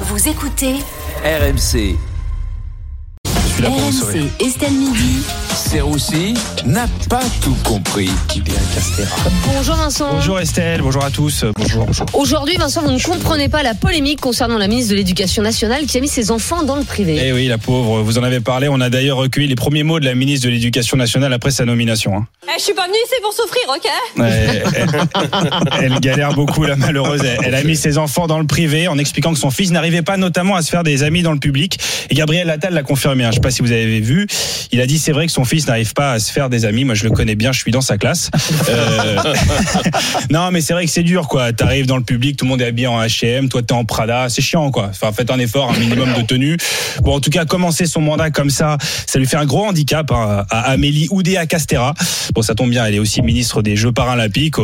Vous 0.00 0.28
écoutez 0.28 0.74
RMC, 1.24 1.96
Celui-là 3.24 3.68
pour 3.68 3.78
vous 3.78 3.92
sauver. 3.92 4.20
RMC 4.20 4.30
Estelle 4.46 4.72
Midi. 4.72 5.22
Serroussi 5.54 6.34
n'a 6.66 6.86
pas 7.08 7.22
tout 7.42 7.56
compris. 7.64 8.10
Bonjour 9.54 9.74
Vincent. 9.76 10.12
Bonjour 10.12 10.38
Estelle, 10.38 10.82
bonjour 10.82 11.02
à 11.02 11.10
tous. 11.10 11.44
euh, 11.44 11.52
Bonjour, 11.56 11.86
bonjour. 11.86 12.06
Aujourd'hui, 12.12 12.56
Vincent, 12.56 12.82
vous 12.82 12.90
ne 12.92 13.00
comprenez 13.00 13.48
pas 13.48 13.62
la 13.62 13.74
polémique 13.74 14.20
concernant 14.20 14.58
la 14.58 14.68
ministre 14.68 14.90
de 14.92 14.96
l'Éducation 14.96 15.42
nationale 15.42 15.86
qui 15.86 15.96
a 15.96 16.00
mis 16.00 16.08
ses 16.08 16.30
enfants 16.30 16.62
dans 16.62 16.76
le 16.76 16.84
privé. 16.84 17.18
Eh 17.24 17.32
oui, 17.32 17.46
la 17.48 17.56
pauvre, 17.58 18.02
vous 18.02 18.18
en 18.18 18.22
avez 18.22 18.40
parlé. 18.40 18.68
On 18.68 18.80
a 18.82 18.90
d'ailleurs 18.90 19.16
recueilli 19.16 19.48
les 19.48 19.54
premiers 19.54 19.82
mots 19.82 19.98
de 19.98 20.04
la 20.04 20.14
ministre 20.14 20.46
de 20.46 20.52
l'Éducation 20.52 20.96
nationale 20.98 21.32
après 21.32 21.50
sa 21.50 21.64
nomination. 21.64 22.16
hein. 22.18 22.26
Eh, 22.48 22.58
je 22.58 22.64
suis 22.64 22.74
pas 22.74 22.86
venue 22.86 22.94
ici 23.04 23.14
pour 23.22 23.32
souffrir, 23.32 23.62
ok 23.68 23.86
Ouais, 24.18 25.80
elle, 25.80 26.00
galère 26.00 26.32
beaucoup, 26.34 26.62
la 26.64 26.76
malheureuse. 26.76 27.22
Elle, 27.24 27.38
elle 27.46 27.54
a 27.54 27.62
mis 27.64 27.76
ses 27.76 27.98
enfants 27.98 28.26
dans 28.26 28.38
le 28.38 28.46
privé 28.46 28.88
en 28.88 28.98
expliquant 28.98 29.32
que 29.32 29.38
son 29.38 29.50
fils 29.50 29.70
n'arrivait 29.72 30.02
pas 30.02 30.16
notamment 30.16 30.54
à 30.56 30.62
se 30.62 30.70
faire 30.70 30.82
des 30.84 31.02
amis 31.02 31.22
dans 31.22 31.32
le 31.32 31.38
public. 31.38 31.78
Et 32.10 32.14
Gabriel 32.14 32.48
Attal 32.50 32.72
l'a 32.72 32.82
confirmé. 32.82 33.24
hein. 33.24 33.30
Je 33.30 33.36
sais 33.36 33.40
pas 33.40 33.50
si 33.50 33.62
vous 33.62 33.72
avez 33.72 34.00
vu. 34.00 34.26
Il 34.72 34.80
a 34.80 34.86
dit 34.86 34.98
c'est 34.98 35.12
vrai 35.12 35.26
que 35.26 35.32
son 35.32 35.44
fils 35.44 35.66
n'arrive 35.66 35.92
pas 35.92 36.12
à 36.12 36.18
se 36.18 36.32
faire 36.32 36.48
des 36.48 36.64
amis. 36.64 36.84
Moi, 36.84 36.94
je 36.94 37.04
le 37.04 37.10
connais 37.10 37.34
bien. 37.34 37.52
Je 37.52 37.58
suis 37.60 37.72
dans 37.72 37.80
sa 37.80 37.98
classe. 37.98 38.30
Euh, 38.68 39.16
non, 40.30 40.50
mais 40.52 40.60
c'est 40.60 40.72
vrai 40.72 40.84
que 40.84 40.90
c'est 40.90 41.02
dur, 41.02 41.28
quoi. 41.28 41.52
T'arrives 41.52 41.86
dans 41.86 41.96
le 41.96 42.02
public, 42.04 42.36
tout 42.36 42.44
le 42.44 42.50
monde 42.50 42.62
est 42.62 42.66
habillé 42.66 42.86
en 42.86 43.00
H&M, 43.00 43.48
toi 43.48 43.62
t'es 43.62 43.72
en 43.72 43.84
Prada. 43.84 44.28
C'est 44.28 44.42
chiant, 44.42 44.70
quoi. 44.70 44.86
Enfin, 44.90 45.10
faites 45.12 45.30
un 45.30 45.38
effort, 45.38 45.70
un 45.70 45.78
minimum 45.78 46.12
de 46.14 46.22
tenue. 46.22 46.56
Bon, 47.02 47.14
en 47.16 47.20
tout 47.20 47.30
cas, 47.30 47.44
commencer 47.44 47.86
son 47.86 48.00
mandat 48.00 48.30
comme 48.30 48.50
ça, 48.50 48.78
ça 49.06 49.18
lui 49.18 49.26
fait 49.26 49.36
un 49.36 49.46
gros 49.46 49.64
handicap 49.66 50.10
hein, 50.12 50.44
à 50.50 50.70
Amélie 50.70 51.08
Oudéa 51.10 51.46
Castera. 51.46 51.94
Bon, 52.36 52.42
ça 52.42 52.54
tombe 52.54 52.68
bien, 52.68 52.84
elle 52.84 52.94
est 52.94 52.98
aussi 52.98 53.22
ministre 53.22 53.62
des 53.62 53.76
Jeux 53.76 53.92
paralympiques. 53.92 54.56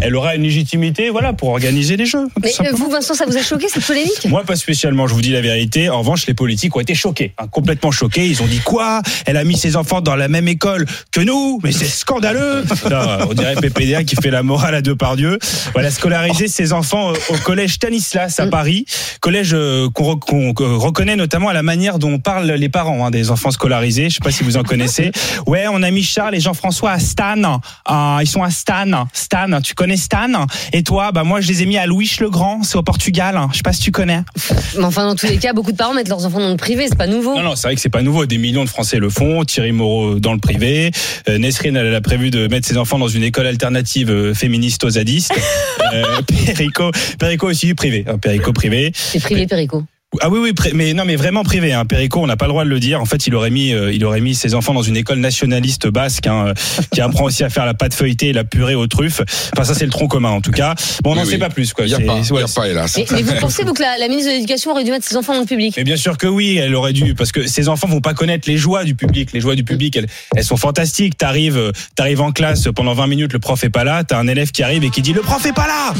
Elle 0.00 0.16
aura 0.16 0.34
une 0.34 0.44
légitimité, 0.44 1.10
voilà, 1.10 1.34
pour 1.34 1.50
organiser 1.50 1.98
les 1.98 2.06
Jeux. 2.06 2.26
Mais 2.42 2.48
euh, 2.48 2.52
simplement. 2.52 2.78
vous, 2.78 2.90
Vincent, 2.90 3.12
ça 3.12 3.26
vous 3.26 3.36
a 3.36 3.42
choqué 3.42 3.66
cette 3.68 3.84
polémique? 3.84 4.26
Moi, 4.30 4.44
pas 4.44 4.56
spécialement, 4.56 5.06
je 5.06 5.12
vous 5.12 5.20
dis 5.20 5.30
la 5.32 5.42
vérité. 5.42 5.90
En 5.90 5.98
revanche, 5.98 6.26
les 6.26 6.32
politiques 6.32 6.74
ont 6.74 6.80
été 6.80 6.94
choqués, 6.94 7.34
hein, 7.36 7.46
complètement 7.50 7.90
choqués. 7.90 8.26
Ils 8.26 8.42
ont 8.42 8.46
dit 8.46 8.60
quoi? 8.60 9.02
Elle 9.26 9.36
a 9.36 9.44
mis 9.44 9.58
ses 9.58 9.76
enfants 9.76 10.00
dans 10.00 10.16
la 10.16 10.28
même 10.28 10.48
école 10.48 10.86
que 11.12 11.20
nous 11.20 11.60
Mais 11.62 11.70
c'est 11.72 11.84
scandaleux 11.84 12.64
Non, 12.90 13.26
On 13.28 13.34
dirait 13.34 13.56
PPDA 13.56 14.04
qui 14.04 14.16
fait 14.16 14.30
la 14.30 14.42
morale 14.42 14.74
à 14.74 14.80
deux 14.80 14.96
par 14.96 15.16
Dieu. 15.16 15.38
Voilà, 15.74 15.90
scolariser 15.90 16.48
ses 16.48 16.72
enfants 16.72 17.12
au 17.28 17.34
collège 17.44 17.74
Stanislas 17.74 18.40
à 18.40 18.46
Paris. 18.46 18.86
Collège 19.20 19.50
euh, 19.52 19.90
qu'on 19.90 20.14
re- 20.14 20.18
qu'on- 20.18 20.54
qu'on 20.54 20.78
reconnaît 20.78 21.16
notamment 21.16 21.50
à 21.50 21.52
la 21.52 21.62
manière 21.62 21.98
dont 21.98 22.18
parlent 22.18 22.50
les 22.50 22.68
parents 22.70 23.04
hein, 23.04 23.10
des 23.10 23.30
enfants 23.30 23.50
scolarisés. 23.50 24.08
Je 24.08 24.14
sais 24.14 24.20
pas 24.24 24.30
si 24.30 24.44
vous 24.44 24.56
en 24.56 24.62
connaissez. 24.62 25.10
Ouais, 25.46 25.66
on 25.70 25.82
a 25.82 25.90
mis 25.90 26.02
Charles 26.02 26.34
et 26.34 26.40
Jean-François 26.40 26.92
à 26.92 26.98
Stan. 27.18 27.60
Ah, 27.84 28.18
ils 28.22 28.28
sont 28.28 28.44
à 28.44 28.50
Stan. 28.50 29.08
Stan, 29.12 29.60
tu 29.60 29.74
connais 29.74 29.96
Stan? 29.96 30.46
Et 30.72 30.84
toi, 30.84 31.10
bah 31.10 31.24
moi 31.24 31.40
je 31.40 31.48
les 31.48 31.64
ai 31.64 31.66
mis 31.66 31.76
à 31.76 31.84
Louis 31.84 32.08
le 32.20 32.30
Grand, 32.30 32.62
c'est 32.62 32.76
au 32.78 32.84
Portugal. 32.84 33.36
Je 33.50 33.56
sais 33.56 33.62
pas 33.64 33.72
si 33.72 33.80
tu 33.80 33.90
connais. 33.90 34.20
Mais 34.76 34.84
enfin, 34.84 35.04
dans 35.04 35.16
tous 35.16 35.26
les 35.26 35.38
cas, 35.38 35.52
beaucoup 35.52 35.72
de 35.72 35.76
parents 35.76 35.94
mettent 35.94 36.08
leurs 36.08 36.24
enfants 36.24 36.38
dans 36.38 36.50
le 36.50 36.56
privé, 36.56 36.86
c'est 36.88 36.96
pas 36.96 37.08
nouveau. 37.08 37.34
Non, 37.34 37.42
non, 37.42 37.56
c'est 37.56 37.66
vrai 37.66 37.74
que 37.74 37.80
c'est 37.80 37.88
pas 37.88 38.02
nouveau. 38.02 38.24
Des 38.24 38.38
millions 38.38 38.62
de 38.64 38.68
Français 38.68 38.98
le 39.00 39.10
font. 39.10 39.44
Thierry 39.44 39.72
Moreau 39.72 40.20
dans 40.20 40.32
le 40.32 40.38
privé. 40.38 40.92
Euh, 41.28 41.38
Nesrine, 41.38 41.76
elle 41.76 41.92
a 41.92 42.00
prévu 42.00 42.30
de 42.30 42.46
mettre 42.46 42.68
ses 42.68 42.76
enfants 42.76 43.00
dans 43.00 43.08
une 43.08 43.24
école 43.24 43.48
alternative 43.48 44.10
euh, 44.10 44.32
féministe 44.32 44.84
aux 44.84 44.90
zadistes. 44.90 45.34
Euh, 45.94 46.20
Perico, 46.44 46.90
Perico 47.18 47.48
aussi 47.48 47.72
privé. 47.72 48.04
hein, 48.06 48.18
Perico 48.18 48.52
privé. 48.52 48.92
C'est 48.94 49.20
privé, 49.20 49.46
Perico. 49.46 49.84
Ah 50.22 50.30
oui, 50.30 50.38
oui, 50.40 50.54
mais 50.72 50.94
non, 50.94 51.04
mais 51.04 51.16
vraiment 51.16 51.44
privé. 51.44 51.74
Hein. 51.74 51.84
Perico, 51.84 52.22
on 52.22 52.26
n'a 52.26 52.38
pas 52.38 52.46
le 52.46 52.52
droit 52.52 52.64
de 52.64 52.70
le 52.70 52.80
dire. 52.80 52.98
En 52.98 53.04
fait, 53.04 53.26
il 53.26 53.34
aurait 53.34 53.50
mis, 53.50 53.74
euh, 53.74 53.92
il 53.92 54.02
aurait 54.06 54.22
mis 54.22 54.34
ses 54.34 54.54
enfants 54.54 54.72
dans 54.72 54.82
une 54.82 54.96
école 54.96 55.18
nationaliste 55.18 55.86
basque 55.86 56.26
hein, 56.26 56.46
euh, 56.48 56.54
qui 56.94 57.02
apprend 57.02 57.24
aussi 57.24 57.44
à 57.44 57.50
faire 57.50 57.66
la 57.66 57.74
pâte 57.74 57.92
feuilletée 57.92 58.28
et 58.28 58.32
la 58.32 58.44
purée 58.44 58.74
aux 58.74 58.86
truffes. 58.86 59.20
Enfin, 59.52 59.64
ça, 59.64 59.74
c'est 59.74 59.84
le 59.84 59.90
tronc 59.90 60.08
commun 60.08 60.30
en 60.30 60.40
tout 60.40 60.50
cas. 60.50 60.74
Bon, 61.04 61.12
on 61.12 61.14
n'en 61.14 61.20
Oui, 61.20 61.26
sait 61.26 61.34
oui. 61.34 61.38
pas 61.40 61.50
plus. 61.50 61.74
Quoi. 61.74 61.84
Il 61.84 61.88
n'y 61.88 61.94
a 61.94 61.98
ouais, 61.98 62.42
a 62.42 62.46
pas, 62.48 62.68
hélas. 62.68 62.96
Mais, 62.96 63.04
mais 63.12 63.22
vous 63.22 63.34
pensez 63.38 63.64
donc 63.64 63.76
que 63.76 63.82
la, 63.82 63.98
la 63.98 64.08
ministre 64.08 64.30
de 64.30 64.36
l'Éducation 64.36 64.70
aurait 64.70 64.82
dû 64.84 64.90
mettre 64.92 65.06
ses 65.06 65.16
enfants 65.16 65.34
dans 65.34 65.40
le 65.40 65.46
public? 65.46 65.74
Mais 65.76 65.84
bien 65.84 65.98
sûr 65.98 66.16
que 66.16 66.26
oui, 66.26 66.56
elle 66.56 66.74
aurait 66.74 66.94
dû, 66.94 67.14
parce 67.14 67.30
que 67.30 67.46
ces 67.46 67.68
enfants 67.68 67.86
vont 67.86 68.00
pas 68.00 68.14
connaître 68.14 68.48
les 68.48 68.56
joies 68.56 68.84
du 68.84 68.94
public. 68.94 69.32
Les 69.34 69.40
joies 69.40 69.56
du 69.56 69.64
public, 69.64 69.94
elles, 69.94 70.06
elles 70.34 70.44
sont 70.44 70.56
fantastiques. 70.56 71.18
T'arrives, 71.18 71.58
euh, 71.58 71.72
t'arrives 71.96 72.22
en 72.22 72.32
classe 72.32 72.66
pendant 72.74 72.94
20 72.94 73.08
minutes, 73.08 73.34
le 73.34 73.40
prof 73.40 73.62
est 73.62 73.68
pas 73.68 73.84
là. 73.84 74.04
T'as 74.04 74.18
un 74.18 74.26
élève 74.26 74.52
qui 74.52 74.62
arrive 74.62 74.84
et 74.84 74.90
qui 74.90 75.02
dit 75.02 75.12
le 75.12 75.20
prof 75.20 75.44
est 75.44 75.52
pas 75.52 75.66
là. 75.66 75.92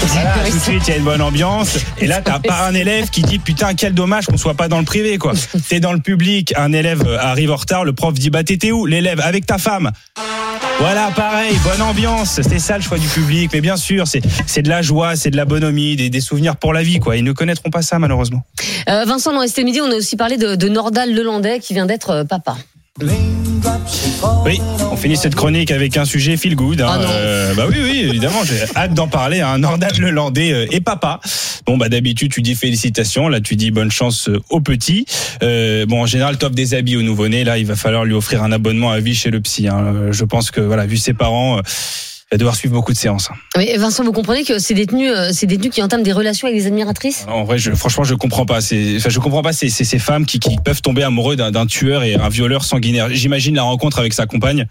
Voilà, 0.00 0.34
tout 0.50 0.56
de 0.56 0.62
suite, 0.62 0.82
il 0.88 0.90
y 0.90 0.94
a 0.94 0.96
une 0.96 1.04
bonne 1.04 1.22
ambiance. 1.22 1.76
Et 2.00 2.08
là, 2.08 2.20
t'as 2.20 2.40
pas 2.40 2.66
un 2.66 2.74
élève 2.74 3.08
qui 3.08 3.22
dit 3.22 3.35
putain 3.42 3.74
quel 3.74 3.94
dommage 3.94 4.26
qu'on 4.26 4.36
soit 4.36 4.54
pas 4.54 4.68
dans 4.68 4.78
le 4.78 4.84
privé 4.84 5.18
quoi. 5.18 5.32
T'es 5.68 5.80
dans 5.80 5.92
le 5.92 6.00
public, 6.00 6.54
un 6.56 6.72
élève 6.72 7.02
euh, 7.06 7.18
arrive 7.18 7.50
en 7.50 7.56
retard, 7.56 7.84
le 7.84 7.92
prof 7.92 8.14
dit 8.14 8.30
bah 8.30 8.44
t'étais 8.44 8.72
où? 8.72 8.86
L'élève 8.86 9.20
avec 9.20 9.46
ta 9.46 9.58
femme. 9.58 9.90
Voilà, 10.78 11.10
pareil, 11.16 11.56
bonne 11.64 11.82
ambiance. 11.82 12.40
C'était 12.42 12.58
ça 12.58 12.76
le 12.76 12.82
choix 12.82 12.98
du 12.98 13.06
public. 13.08 13.50
Mais 13.52 13.60
bien 13.60 13.76
sûr, 13.76 14.06
c'est 14.06 14.22
c'est 14.46 14.62
de 14.62 14.68
la 14.68 14.82
joie, 14.82 15.16
c'est 15.16 15.30
de 15.30 15.36
la 15.36 15.44
bonhomie, 15.44 15.96
des, 15.96 16.10
des 16.10 16.20
souvenirs 16.20 16.56
pour 16.56 16.72
la 16.72 16.82
vie 16.82 16.98
quoi. 16.98 17.16
Ils 17.16 17.24
ne 17.24 17.32
connaîtront 17.32 17.70
pas 17.70 17.82
ça 17.82 17.98
malheureusement. 17.98 18.44
Euh, 18.88 19.04
Vincent, 19.04 19.32
dans 19.32 19.42
Estée 19.42 19.64
Midi, 19.64 19.80
on 19.80 19.90
a 19.90 19.96
aussi 19.96 20.16
parlé 20.16 20.36
de, 20.36 20.54
de 20.54 20.68
Nordal 20.68 21.14
Lelandais 21.14 21.60
qui 21.60 21.74
vient 21.74 21.86
d'être 21.86 22.10
euh, 22.10 22.24
papa. 22.24 22.56
Oui, 24.44 24.60
on 24.92 24.96
finit 24.96 25.16
cette 25.16 25.34
chronique 25.34 25.70
avec 25.70 25.96
un 25.96 26.04
sujet 26.04 26.36
feel 26.36 26.54
good. 26.56 26.80
hein. 26.80 26.86
Ah. 26.88 27.10
Euh, 27.10 27.54
bah 27.54 27.64
oui, 27.68 27.76
oui, 27.82 28.06
évidemment, 28.08 28.44
j'ai 28.44 28.58
hâte 28.76 28.94
d'en 28.94 29.08
parler. 29.08 29.40
Un 29.40 29.58
Nordal 29.58 29.92
Lelandais 29.98 30.52
euh, 30.52 30.66
et 30.70 30.80
papa. 30.80 31.20
Bon, 31.66 31.76
bah 31.76 31.88
d'habitude, 31.88 32.32
tu 32.32 32.42
dis 32.42 32.54
félicitations. 32.54 33.28
Là, 33.28 33.40
tu 33.40 33.56
dis 33.56 33.70
bonne 33.70 33.90
chance 33.90 34.28
euh, 34.28 34.40
au 34.50 34.60
petit. 34.60 35.04
Euh, 35.42 35.84
bon, 35.86 36.02
en 36.02 36.06
général, 36.06 36.38
top 36.38 36.54
des 36.54 36.74
habits 36.74 36.96
au 36.96 37.02
nouveau-né. 37.02 37.44
Là, 37.44 37.58
il 37.58 37.66
va 37.66 37.76
falloir 37.76 38.04
lui 38.04 38.14
offrir 38.14 38.42
un 38.42 38.52
abonnement 38.52 38.90
à 38.92 39.00
vie 39.00 39.14
chez 39.14 39.30
le 39.30 39.40
psy. 39.40 39.68
hein. 39.68 39.84
Euh, 39.94 40.12
Je 40.12 40.24
pense 40.24 40.50
que, 40.50 40.60
voilà, 40.60 40.86
vu 40.86 40.96
ses 40.96 41.12
parents, 41.14 41.58
euh, 41.58 41.62
va 42.32 42.38
devoir 42.38 42.56
suivre 42.56 42.74
beaucoup 42.74 42.92
de 42.92 42.96
séances. 42.96 43.28
Mais 43.56 43.76
Vincent, 43.76 44.02
vous 44.04 44.12
comprenez 44.12 44.44
que 44.44 44.58
ces 44.58 44.74
détenus, 44.74 45.12
euh, 45.14 45.30
ces 45.32 45.46
détenus 45.46 45.72
qui 45.72 45.82
entament 45.82 46.02
des 46.02 46.12
relations 46.12 46.48
avec 46.48 46.58
des 46.58 46.66
admiratrices 46.66 47.24
En 47.28 47.44
vrai, 47.44 47.58
je, 47.58 47.72
franchement, 47.72 48.04
je 48.04 48.14
comprends 48.14 48.46
pas. 48.46 48.60
C'est, 48.60 48.96
enfin, 48.96 49.10
je 49.10 49.20
comprends 49.20 49.42
pas 49.42 49.52
ces, 49.52 49.68
ces, 49.68 49.84
ces 49.84 49.98
femmes 49.98 50.26
qui, 50.26 50.40
qui 50.40 50.56
peuvent 50.64 50.82
tomber 50.82 51.04
amoureux 51.04 51.36
d'un, 51.36 51.52
d'un 51.52 51.66
tueur 51.66 52.02
et 52.02 52.14
un 52.14 52.28
violeur 52.28 52.64
sanguinaire. 52.64 53.08
J'imagine 53.10 53.54
la 53.54 53.62
rencontre 53.62 54.00
avec 54.00 54.12
sa 54.12 54.26
compagne. 54.26 54.66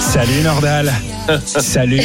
Salut 0.00 0.42
Nordal. 0.42 0.92
Salut. 1.44 2.00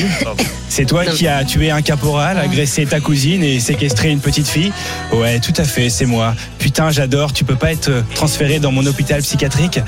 C'est 0.70 0.86
toi 0.86 1.06
qui 1.06 1.28
as 1.28 1.44
tué 1.46 1.70
un 1.70 1.82
caporal, 1.82 2.38
agressé 2.40 2.86
ta 2.86 3.00
cousine 3.00 3.44
et 3.44 3.60
séquestré 3.60 4.10
une 4.10 4.20
petite 4.20 4.48
fille 4.48 4.72
Ouais, 5.14 5.40
tout 5.40 5.54
à 5.58 5.64
fait, 5.64 5.90
c'est 5.90 6.06
moi. 6.08 6.34
Putain, 6.58 6.90
j'adore. 6.90 7.32
Tu 7.32 7.44
peux 7.44 7.56
pas 7.56 7.72
être 7.72 7.90
euh, 7.90 8.02
transféré 8.16 8.60
dans 8.60 8.72
mon 8.72 8.86
hôpital 8.86 9.22
psychiatrique 9.22 9.80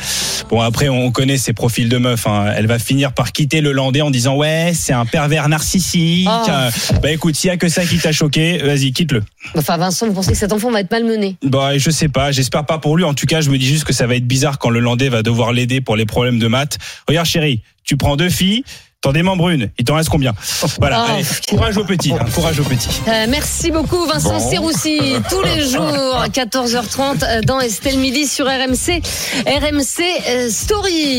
Bon, 0.49 0.61
après, 0.61 0.87
on 0.89 1.11
connaît 1.11 1.37
ses 1.37 1.53
profils 1.53 1.89
de 1.89 1.97
meuf. 1.97 2.27
hein. 2.27 2.53
Elle 2.55 2.67
va 2.67 2.77
finir 2.77 3.13
par 3.13 3.31
quitter 3.31 3.61
le 3.61 3.71
landais 3.71 4.01
en 4.01 4.11
disant 4.11 4.35
ouais, 4.35 4.73
c'est 4.75 4.93
un 4.93 5.05
pervers 5.05 5.49
narcissique. 5.49 6.27
Oh. 6.29 6.45
Euh, 6.49 6.69
Bah 7.01 7.11
écoute, 7.11 7.35
s'il 7.35 7.47
y 7.47 7.51
a 7.51 7.57
que 7.57 7.67
ça 7.67 7.83
qui 7.85 7.97
t'a 7.97 8.11
choqué, 8.11 8.59
vas-y, 8.59 8.91
quitte-le. 8.93 9.23
Enfin, 9.57 9.77
Vincent, 9.77 10.05
vous 10.07 10.13
pensez 10.13 10.31
que 10.33 10.37
cet 10.37 10.53
enfant 10.53 10.71
va 10.71 10.81
être 10.81 10.91
malmené? 10.91 11.35
Bah, 11.43 11.77
je 11.77 11.89
sais 11.89 12.09
pas, 12.09 12.31
j'espère 12.31 12.65
pas 12.65 12.77
pour 12.77 12.95
lui. 12.95 13.03
En 13.03 13.13
tout 13.15 13.25
cas, 13.25 13.41
je 13.41 13.49
me 13.49 13.57
dis 13.57 13.65
juste 13.67 13.85
que 13.85 13.93
ça 13.93 14.05
va 14.05 14.15
être 14.15 14.27
bizarre 14.27 14.59
quand 14.59 14.69
le 14.69 14.79
Landais 14.79 15.09
va 15.09 15.23
devoir 15.23 15.51
l'aider 15.51 15.81
pour 15.81 15.95
les 15.95 16.05
problèmes 16.05 16.37
de 16.39 16.47
maths. 16.47 16.77
Regarde, 17.07 17.27
chérie, 17.27 17.61
tu 17.85 17.97
prends 17.97 18.15
deux 18.15 18.29
filles, 18.29 18.63
t'en 19.01 19.11
démembres 19.11 19.49
une. 19.49 19.69
Il 19.77 19.85
t'en 19.85 19.95
reste 19.95 20.09
combien 20.09 20.33
Voilà, 20.79 21.05
Oh. 21.07 21.11
allez, 21.13 21.25
courage 21.47 21.77
au 21.77 21.83
petit, 21.83 22.11
hein, 22.11 22.25
courage 22.33 22.59
au 22.59 22.63
petit. 22.63 22.89
Euh, 23.07 23.27
merci 23.29 23.69
beaucoup 23.69 24.03
Vincent 24.07 24.39
Serroussi 24.39 24.99
tous 25.29 25.43
les 25.43 25.61
jours 25.69 26.15
à 26.19 26.27
14h30 26.27 27.23
euh, 27.23 27.41
dans 27.41 27.59
Estelle 27.59 27.99
Midi 27.99 28.25
sur 28.25 28.47
RMC 28.47 29.01
RMC 29.45 30.01
euh, 30.27 30.49
Story 30.49 31.13